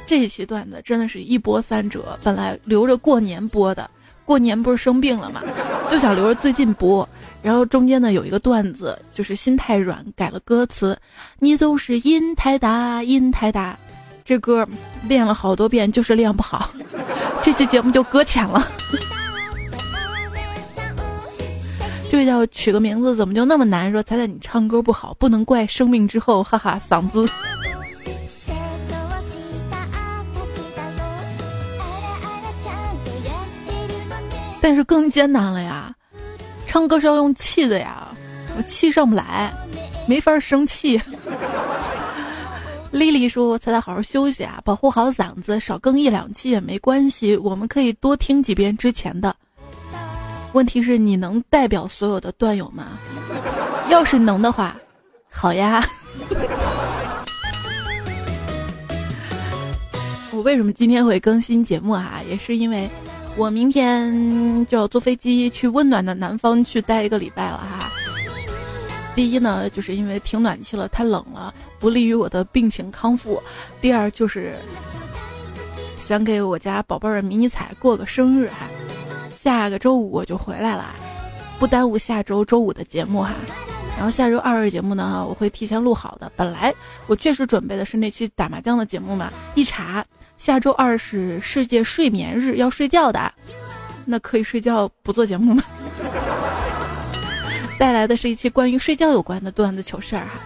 [0.05, 3.89] 这一期段子真的是一波三折，本来留着过年播的，
[4.25, 5.41] 过年不是生病了嘛，
[5.89, 7.07] 就想留着最近播。
[7.41, 10.99] 然后中间呢有一个段子，就是心太软，改了歌词，
[11.39, 13.79] 你总是音太大，音太大。
[14.25, 14.67] 这歌
[15.07, 16.69] 练了好多遍，就是练不好，
[17.41, 18.67] 这期节目就搁浅了。
[22.21, 23.91] 这叫取个名字怎么就那么难？
[23.91, 27.25] 说彩彩你唱歌不好，不能怪生命之后，哈哈，嗓子。
[34.61, 35.91] 但是更艰难了呀，
[36.67, 38.07] 唱歌是要用气的呀，
[38.55, 39.51] 我气上不来，
[40.07, 41.01] 没法生气。
[42.93, 49.35] 丽丽说：“彩彩好好休息啊，保护好嗓子，少更一两期也没关系，我们可以多听几遍之前的。”
[50.53, 52.99] 问题是你能代表所有的段友吗？
[53.89, 54.75] 要是能的话，
[55.29, 55.85] 好呀。
[60.33, 62.21] 我为什么今天会更新节目啊？
[62.29, 62.89] 也是因为
[63.37, 67.79] 我明天就要坐飞机去温暖的南方去待一个礼拜了哈。
[69.13, 73.41] 第一呢，就是因为停暖气了，太冷了，不利于我的病情康复。
[73.81, 74.55] 第二就是
[75.97, 78.67] 想给我家宝贝儿迷你彩过个生日哈。
[79.41, 80.93] 下个周五我就回来了，
[81.57, 83.33] 不耽误下周周五的节目哈。
[83.97, 86.31] 然后下周二日节目呢，我会提前录好的。
[86.35, 86.71] 本来
[87.07, 90.05] 我确实准备的是那期打麻将的节目嘛，一查
[90.37, 93.33] 下周二是世界睡眠日，要睡觉的，
[94.05, 95.63] 那可以睡觉不做节目吗？
[97.79, 100.39] 带来的是一期关于睡觉有关的段子糗事儿哈。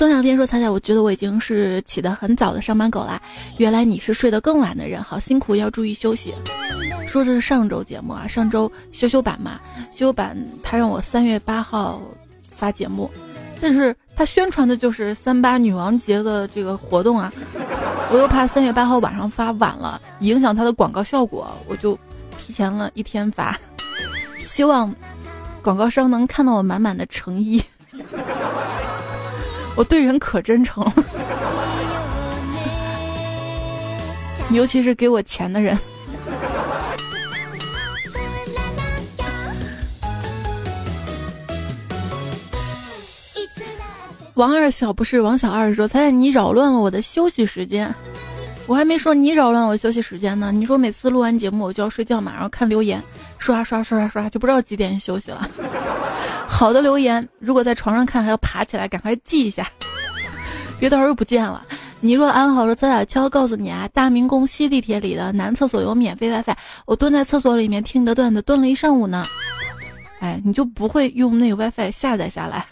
[0.00, 3.20] 曾小天说：“彩彩，我觉得我已经是起得很早的上班狗啦。
[3.58, 6.32] 原来你是睡得更晚的人，好辛苦，要注意休息。”
[7.06, 9.60] 说的是上周节目啊，上周修修版嘛，
[9.92, 12.00] 修修版他让我三月八号
[12.42, 13.10] 发节目，
[13.60, 17.30] 但是他宣传的就是三八女王节的这个活动啊，
[18.10, 21.94] 我又怕三月八号晚上发晚了，影响他的广告效果，我就
[22.38, 23.54] 提前了一天发，
[24.42, 24.90] 希望
[25.60, 27.62] 广告商能看到我满满的诚意。
[29.80, 30.84] 我对人可真诚，
[34.52, 35.74] 尤其是给我钱的人。
[44.34, 47.90] 王二小不是王小二说：“猜猜你扰乱了我的休息时间。”
[48.68, 50.52] 我还没说你扰乱我休息时间呢。
[50.52, 53.02] 你说每次录完节目我就要睡觉嘛，然后看留言，
[53.40, 55.48] 刷刷刷刷刷，就不知道几点休息了。
[56.46, 59.66] 好的留言，如果在床上看还要爬起来，赶快记一下，
[60.78, 61.62] 别到时候又不见了。
[62.00, 66.54] 你若安好说，早点悄告诉你啊，大明宫西地铁里的男厕所有免费 WiFi，
[66.86, 69.24] 我蹲在厕所里面听你的段子，蹲了一上午呢。
[70.20, 72.66] 哎，你就不会用那个 WiFi 下载下来，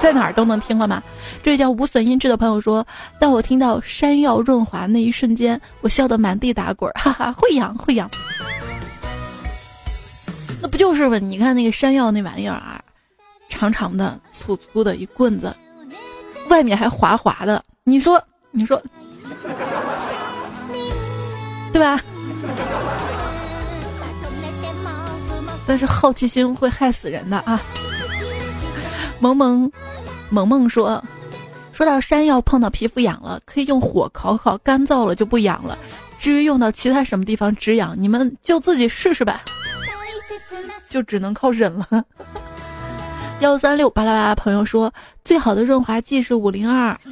[0.00, 1.02] 在哪儿都能听了吗？
[1.42, 2.86] 这位叫无损音质的朋友说，
[3.18, 8.08] 当我听到山药润滑那一瞬间，我笑得满地打滚，哈哈，会痒会痒。
[10.62, 11.18] 那不就是吗？
[11.18, 12.82] 你看那个山药那玩意儿啊。
[13.48, 15.52] 长长的、粗粗的一棍子，
[16.48, 17.60] 外面还滑滑的。
[17.82, 18.80] 你说，你说，
[21.72, 22.00] 对吧？
[25.66, 27.60] 但是好奇心会害死人的啊！
[29.18, 29.70] 萌萌，
[30.30, 31.02] 萌萌说，
[31.72, 35.76] 说到山药碰到皮肤痒了，可以用火烤烤，干燥了就不痒了。
[36.20, 39.42] 至于用到其他什么地方止痒，你们就自己试试吧，
[40.90, 42.04] 就只能靠忍了。
[43.40, 44.92] 幺三六巴拉巴拉朋友说，
[45.24, 46.94] 最好的润滑剂是五零二。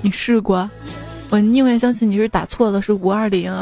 [0.00, 0.68] 你试过？
[1.28, 3.52] 我宁愿相信你是打错的，是五二零。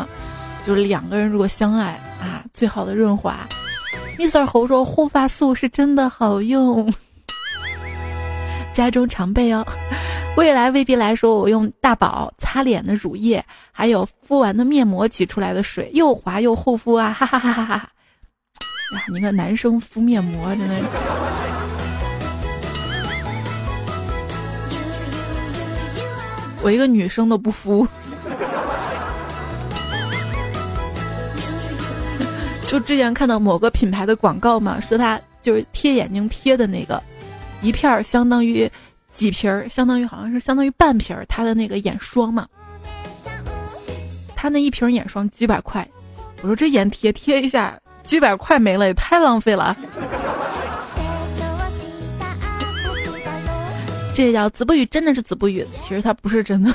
[0.66, 3.36] 就是两个人如果相爱啊，最好的润滑。
[4.18, 6.92] Mr 猴说护发素是真的好用，
[8.74, 9.66] 家中常备哦。
[10.36, 17.12] 未来未必来说，我用大宝擦脸的乳液，还有敷完的面膜挤出来的水，又滑又护肤啊！
[17.16, 17.74] 哈哈哈哈哈。
[17.76, 17.90] 呀，
[19.12, 20.82] 你看男生敷面膜真的是，
[26.62, 27.86] 我一个女生都不敷。
[32.66, 37.00] 就之前看到某个品牌的广告嘛，说他就是贴眼睛贴的那个，
[37.64, 38.70] 一片儿相当于
[39.12, 42.46] 几瓶儿，相当于好像是相当于半瓶儿，它的那个眼霜嘛，
[44.36, 45.88] 它那一瓶眼霜几百块，
[46.42, 47.76] 我说这眼贴贴一下。
[48.04, 49.74] 几百块没了，也太浪费了。
[54.14, 55.66] 这叫子不语，真的是子不语。
[55.80, 56.70] 其实他不是真的，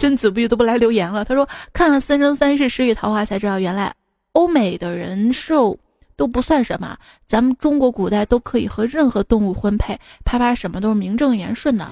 [0.00, 1.26] 真子不语都不来留言了。
[1.26, 3.92] 他说看了《三生三世十里桃花》才知道，原来
[4.32, 5.78] 欧美的人寿
[6.16, 6.96] 都不算什么，
[7.26, 11.88] 咱们中国古代都可以和任何动物婚配，啪啪什么都是名正言顺的。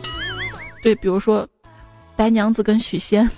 [0.83, 1.47] 对，比如说
[2.17, 3.29] 白娘子跟许仙。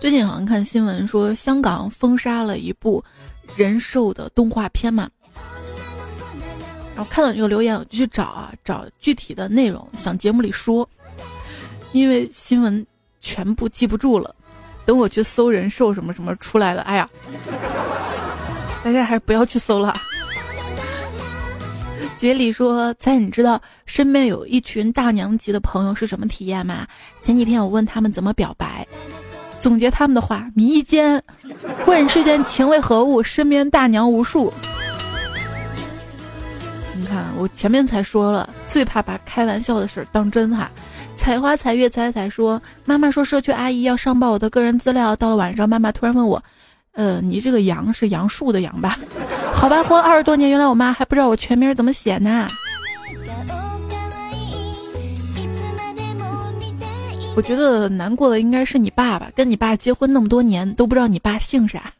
[0.00, 3.04] 最近好像看新闻说香港封杀了一部
[3.54, 5.10] 人兽的动画片嘛，
[6.96, 10.88] 然后看到这个留言我就去找啊找具体的内容，想节目里说，
[11.92, 12.86] 因为新闻
[13.20, 14.34] 全部记不住了，
[14.84, 17.08] 等我去搜人兽什么什么出来的，哎呀，
[18.82, 19.92] 大家还是不要去搜了。
[22.18, 26.86] 杰里说：“猜你知道身边有一群大娘级的朋友是什么体验吗？
[27.22, 28.86] 前几天我问他们怎么表白。”
[29.58, 31.22] 总结他们的话：迷奸，
[31.86, 33.22] 问世间情为何物？
[33.22, 34.52] 身边大娘无数。
[36.94, 40.70] 你看，我前面才说了，最怕把开玩笑的事儿当真哈。
[41.20, 45.14] 采花采月采采说，妈妈说社区阿姨要上报我的个人资料。
[45.14, 46.42] 到了晚上，妈妈突然问我
[46.92, 48.98] ：“呃，你这个杨是杨树的杨吧？”
[49.52, 52.46] 好吧，活了二十多年，原来我妈还不知道我全名怎么写呢。
[57.36, 61.92] 我觉得难过的应该是你爸爸，跟你爸结婚那么多年都不知道你爸姓啥。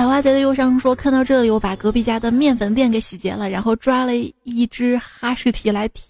[0.00, 6.08] 采花贼的忧伤说：“看到这里，我把隔壁家的面粉店给洗劫了，然后抓了一只哈士奇来舔，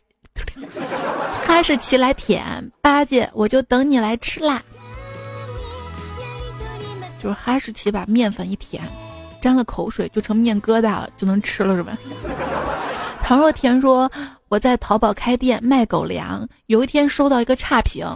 [1.45, 4.63] 哈士奇来舔八戒，我就等你来吃啦。”
[7.21, 8.81] 就是哈士奇把面粉一舔，
[9.41, 11.99] 沾了口水就成面疙瘩了，就能吃了是吧？
[13.21, 14.09] 唐若甜说
[14.49, 18.07] ：“我在淘宝开店卖狗粮，有一天收到一个差评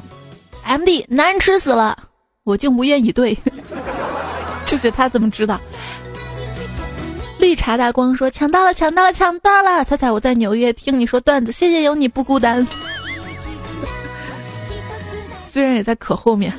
[0.62, 1.98] ，M D 难吃死了，
[2.44, 3.36] 我竟无言以对。
[4.64, 5.60] 就是他怎么知道？”
[7.38, 9.84] 绿茶大光说：“抢到了，抢到了，抢到了！
[9.84, 12.66] 彩彩，我在纽约听你说段子，谢谢有你不孤单。
[15.50, 16.52] 虽然也在可后面，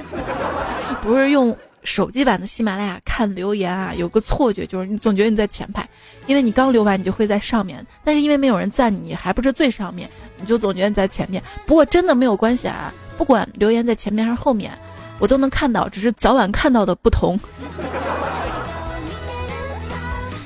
[1.02, 5.88] 不是用。”手机版的喜马拉雅看留言啊，有个错觉就是你总觉得你在前排，
[6.26, 11.44] 因为你刚留完你就会在上面，但是因为没有人赞你，还不是最上面，你就总觉得你在前面。
[11.68, 14.72] 不过真的没有关系啊，不管留言在前面还是后面，
[15.20, 17.38] 我都能看到，只是早晚看到的不同。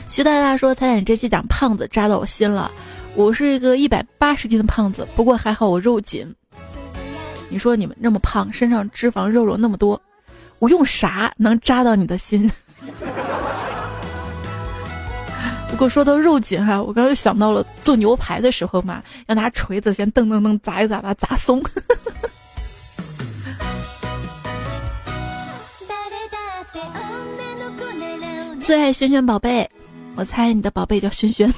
[0.10, 2.72] 徐大大说：“彩彩，你这期讲胖子扎到我心了，
[3.16, 6.28] 我是一个一百八十斤的胖子，不过还好我肉紧。
[7.50, 10.00] 你说你们那么胖，身上脂肪肉肉那么多。”
[10.60, 12.52] 我用啥能扎到你的心？
[15.72, 21.64] 不过说到肉紧哈，我刚刚想到了做牛排的时候嘛，要拿锤子先噔噔噔砸一砸，把它砸松。
[28.70, 29.68] 最爱萱萱宝贝，
[30.16, 31.52] 我猜你的宝贝叫萱萱。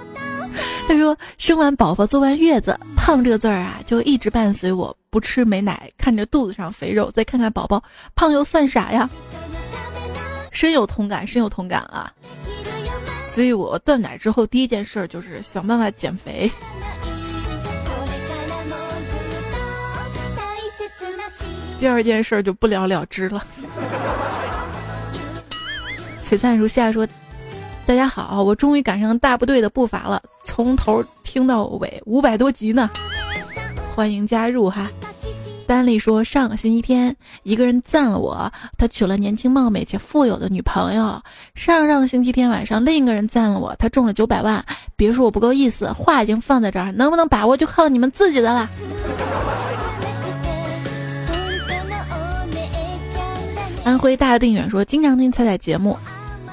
[0.88, 4.96] 他说：“生完宝宝坐完月子，胖这个字儿啊，就一直伴随我。
[5.10, 7.84] 不吃没奶，看着肚子上肥肉，再看看宝宝
[8.14, 9.10] 胖，又算啥呀？
[10.50, 12.10] 深有同感，深有同感啊！
[13.30, 16.50] 所以我断奶之后，第一件事就是想办法减肥。
[21.78, 23.46] 第二件事就不了了之了。
[26.28, 27.08] 璀璨如夏说。”
[27.86, 32.90] 大家好，我终于赶上大部队的步伐了，从头听到尾，五百多集呢，
[33.96, 34.90] 欢迎加入哈。
[35.66, 41.18] 丹丽说，上个星期天，一个人赞了我，他娶了年轻貌美且富有的女朋友。
[41.54, 44.62] 上上星期天晚上，另一个人赞了我，他中了九百万。
[44.96, 48.68] 别说我不够意思，话已经放在这儿，能不能把握就靠你们自己的了。
[53.82, 55.96] 安徽大定远说，经常听彩彩节目。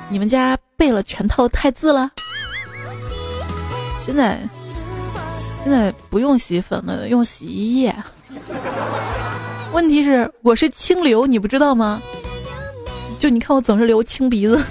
[0.09, 2.11] 你们家背了全套太字了？
[3.99, 4.39] 现在
[5.63, 7.95] 现在不用洗衣粉了，用洗衣液。
[9.73, 12.01] 问题是我是清流，你不知道吗？
[13.19, 14.63] 就你看我总是流清鼻子。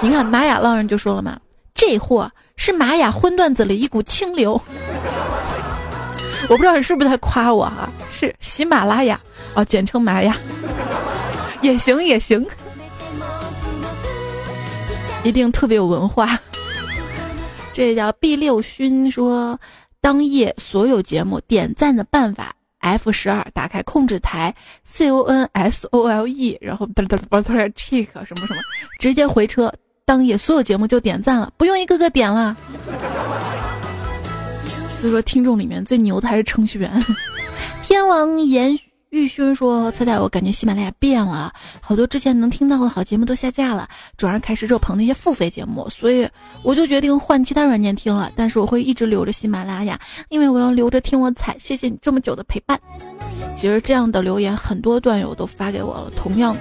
[0.00, 1.38] 你看玛雅浪人就说了嘛，
[1.74, 4.60] 这货是玛雅荤段子里一股清流。
[6.48, 7.88] 我不知道你是不是在夸我哈？
[8.18, 9.20] 是喜马拉雅
[9.54, 10.36] 哦，简称玛雅，
[11.60, 12.46] 也行也行。
[15.26, 16.38] 一定特别有文化。
[17.72, 19.58] 这叫 B 六勋说，
[20.00, 24.54] 当夜所有节目点赞的办法：F 十二打开控制台
[24.84, 28.60] ，C O N S O L E，然后 check 什么什么，
[29.00, 29.72] 直接回车。
[30.04, 32.56] 当夜所有节目就点赞了，不用一个个点了。
[35.00, 36.90] 所以说，听众里面最牛的还是程序员。
[37.82, 38.78] 天王言。
[39.10, 46.28] 玉勋说：“猜猜，我感觉喜马拉雅变了，好多之前能听到的好节目都下架了，转而开始热捧那些付费节目，所以
[46.62, 48.30] 我就决定换其他软件听了。
[48.34, 49.98] 但是我会一直留着喜马拉雅，
[50.28, 51.56] 因为我要留着听我踩。
[51.58, 52.78] 谢谢你这么久的陪伴。
[53.56, 56.60] 其实这样的留言很多段友都发给我了，同样的。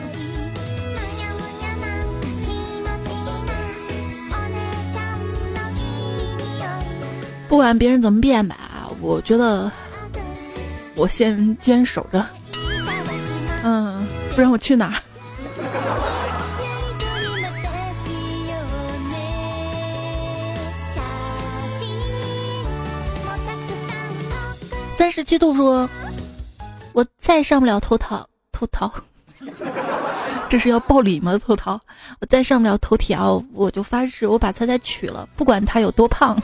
[7.50, 9.72] 不管别人怎么变吧，我觉得
[10.96, 12.26] 我先坚守着。”
[13.64, 15.02] 嗯，不然我去哪儿？
[24.98, 25.88] 三十七度说
[26.94, 28.92] ：“我再上不了头条，头条，
[30.50, 31.38] 这是要暴礼吗？
[31.38, 31.80] 头条，
[32.22, 36.42] 我再上不了头条，我就发誓，我把菜菜娶了，不管他有多胖。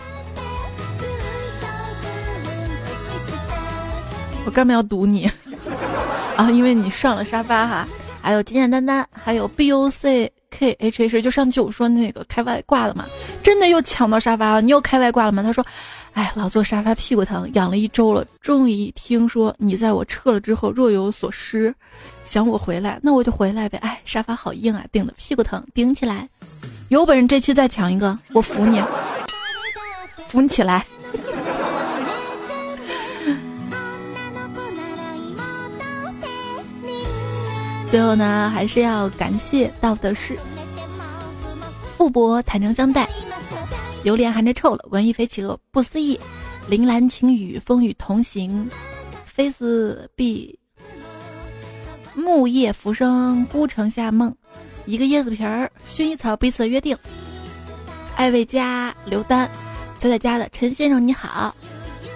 [4.46, 5.30] 我干嘛要堵你？”
[6.36, 7.88] 啊，因为你上了沙发哈，
[8.22, 13.06] 还有简简单单，还有 B O C K H H，就上期我说那个开外挂的嘛，
[13.44, 14.62] 真的又抢到沙发了。
[14.62, 15.44] 你又开外挂了吗？
[15.44, 15.64] 他说，
[16.14, 21.74] 哎，老坐沙发屁股疼，养了一周了，终于听说你在我撤了之后若有所失，
[22.26, 23.78] 想我回来，那我就回来呗。
[23.80, 26.28] 哎，沙发好硬啊，顶的屁股疼，顶起来，
[26.90, 28.82] 有本事这期再抢一个，我扶你，
[30.28, 30.84] 扶你起来。
[37.92, 40.38] 最后呢，还是要感谢到的是
[41.98, 43.06] 富伯坦诚相待，
[44.02, 46.18] 榴莲含着臭了，文艺飞企鹅不思议，
[46.70, 48.70] 铃兰晴雨风雨同行，
[49.26, 50.58] 菲斯碧
[52.16, 54.34] 木叶浮生孤城下梦，
[54.86, 56.98] 一个椰子皮儿，薰衣草彼此约定，
[58.16, 59.50] 艾薇佳刘丹，
[60.00, 61.54] 仔仔家的陈先生你好，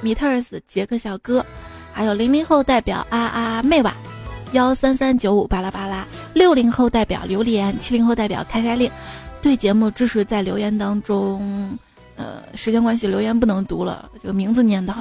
[0.02, 1.46] 米特尔斯杰克小哥，
[1.92, 3.94] 还有零零后代表啊啊妹娃。
[4.56, 8.90] 幺三三九五巴拉巴拉，六零后代表榴莲，七零后代表开开令，
[9.42, 11.78] 对节目支持在留言当中，
[12.16, 14.96] 呃，时间关系留言不能读了，这个名字念到，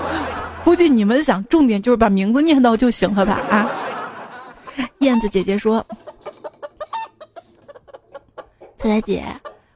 [0.62, 3.70] 估计你们想重点就是把名字念到就行了吧啊？
[4.98, 5.82] 燕子姐姐说，
[8.76, 9.24] 彩彩姐，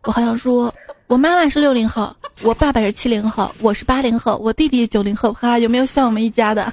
[0.02, 0.72] 我好想说，
[1.06, 6.70] 我妈妈是六零后，我爸爸是七零后，我是八零后，我弟弟九零后，哈，有没有像我们一家的？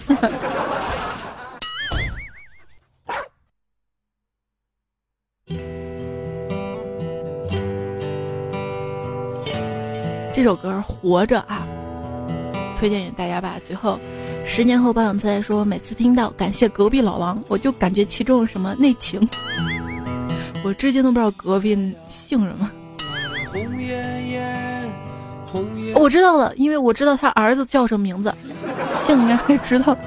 [10.34, 11.68] 这首歌《活着》啊，
[12.78, 13.56] 推荐给大家吧。
[13.66, 14.00] 最后，
[14.46, 19.28] 十年后保养菜说，每次听到感谢隔壁老王，我就感觉其中有什么内情。
[20.64, 22.72] 我至今都不知道隔壁姓什么。
[25.96, 28.34] 我知道了，因为我知道他儿子叫什么名字，
[28.96, 29.98] 姓应该还知道。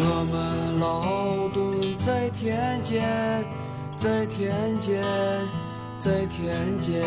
[0.00, 3.02] 我们劳动在田间，
[3.96, 5.02] 在田间，
[5.98, 7.02] 在田间。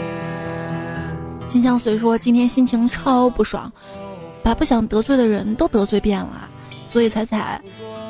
[1.52, 3.70] 心相随说：“今天心情超不爽，
[4.42, 6.48] 把不想得罪的人都得罪遍了，
[6.90, 7.62] 所以彩彩，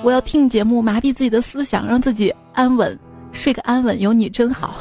[0.03, 2.95] 我要听节目麻痹自己的思想，让自己安稳，
[3.31, 3.99] 睡个安稳。
[3.99, 4.75] 有你真好，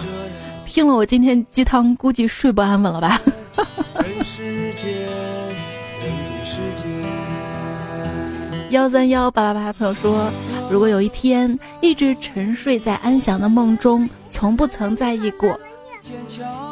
[0.67, 3.19] 听了我今天鸡汤，估计睡不安稳了吧。
[8.69, 10.31] ”幺三幺巴拉巴拉朋友说
[10.71, 15.59] ：“如果有一天一直沉睡在安详的梦中，从不曾在意过。”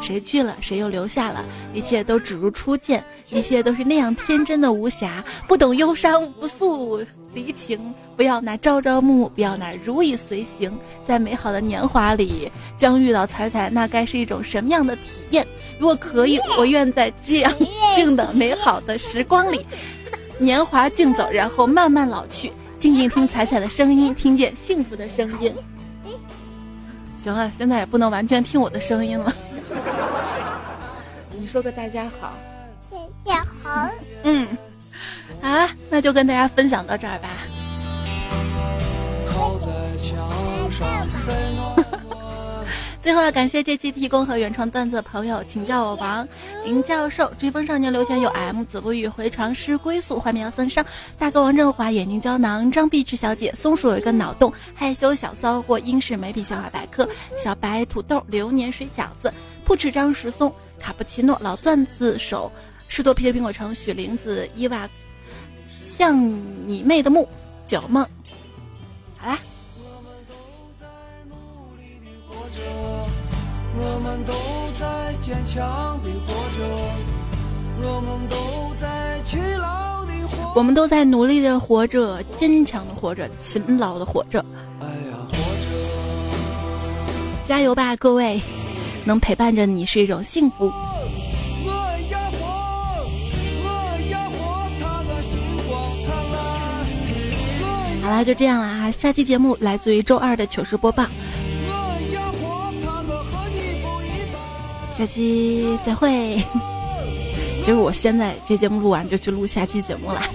[0.01, 7.01] 谁去了，谁又留下了，一切都只如初见，一切都是那样天真的无瑕，不懂忧伤，不诉
[7.33, 7.93] 离情。
[8.15, 10.77] 不要那朝朝暮暮，不要那如影随形。
[11.07, 15.47] 在美好的年华里，将遇到彩彩，那该是一种什么样的体验？
[15.77, 17.53] 如果可以，我愿在这样
[17.95, 19.65] 静的美好的时光里，
[20.37, 25.53] 年华静走，然后慢慢老去，静静听彩彩的声音，听见幸福的声音。
[27.21, 29.33] 行了，现在也不能完全听我的声音了。
[31.37, 32.33] 你说个大家好，
[32.89, 33.89] 大家好。
[34.23, 34.47] 嗯，
[35.41, 37.29] 好了，那就跟大家分享到这儿吧。
[43.01, 46.27] 最后要感谢这期提供和原创段子的朋友，请叫我王
[46.65, 47.31] 林教授。
[47.39, 50.85] 追风少年刘全有 M 子不语回床师归宿画面要送上
[51.17, 57.07] 大哥王振华眼睛胶囊张碧池小姐松鼠有一个脑洞害羞小骚货英式眉笔小马百科
[57.41, 59.33] 小白土豆流年水饺子
[59.63, 62.51] 不吃张石松卡布奇诺老钻子手
[62.89, 64.89] 士多啤梨苹果城许玲子伊娃
[65.69, 66.19] 像
[66.67, 67.29] 你妹的木
[67.65, 68.05] 九梦
[69.17, 69.39] 好啦。
[73.81, 74.33] 我们都
[74.77, 76.59] 在坚强的活着，
[77.81, 78.35] 我们都
[78.75, 84.43] 在勤劳的活，我们都在努力的活着，坚强的活着，勤劳的活着。
[84.81, 85.77] 哎呀，活着，
[87.47, 88.41] 加油吧，各位！
[89.05, 90.69] 能陪伴着你是一种幸福。
[98.01, 101.05] 好啦，就这样啦哈，下期节目来自于周二的糗事播报。
[104.99, 106.35] 下期再会。
[107.63, 110.21] 结果我现在这节目录完就去录下期节目了。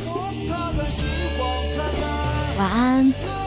[2.56, 3.43] 晚安。